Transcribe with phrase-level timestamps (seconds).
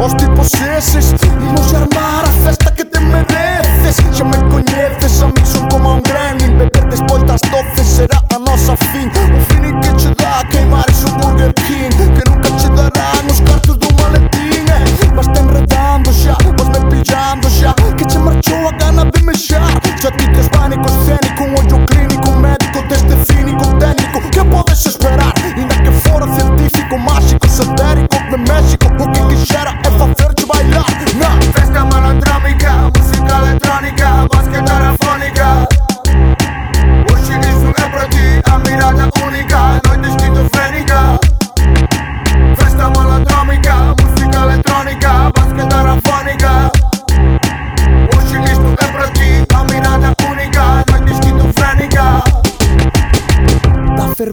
[0.00, 2.70] ως τύπος σχέσεις Ήμουν ζαρμάρα, θες τα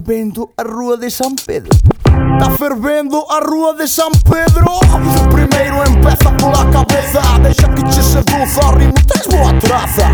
[0.07, 1.77] fervendo a rúa de San Pedro.
[2.39, 4.79] Tá fervendo a rúa de San Pedro.
[5.29, 7.19] Primeiro empeza pola cabeza.
[7.43, 10.07] Deixa que che seduza, rimo tens boa traza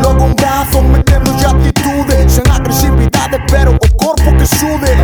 [0.00, 4.94] Logo un brazo metendo de atitude Sen agresividade pero o corpo que sude.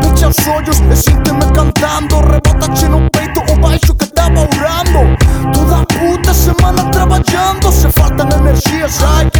[0.00, 2.20] Pecha os ollos e sínteme cantando.
[2.20, 5.18] Rebótache no peito o baixo que tá baurando
[5.52, 9.39] Toda a puta semana traballando Se faltan energías, hai que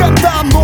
[0.00, 0.59] got that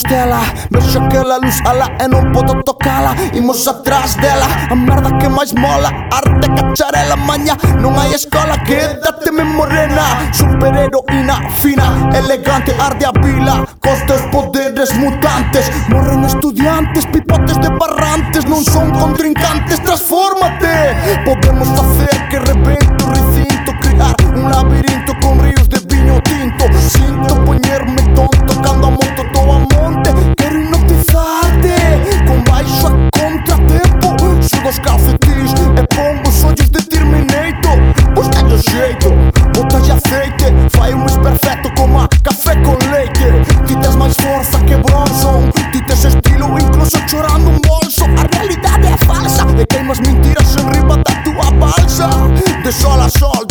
[0.00, 0.40] estela
[0.70, 3.12] Me choque la luz ala e non podo tocala.
[3.34, 5.90] Imos atrás dela, a merda que máis mola.
[6.10, 14.22] Arte cacharela maña, non hai escola Quédateme morena, superheroína fina Elegante, arde a pila, costes
[14.32, 15.68] poderes mutantes.
[15.88, 18.46] Morren estudiantes, pipotes de barrantes.
[18.46, 20.96] Non son contrincantes, transfórmate.
[21.24, 22.09] Podemos facer
[52.72, 53.49] sol a sol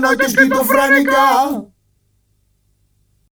[0.00, 1.75] noite esquizofrênica.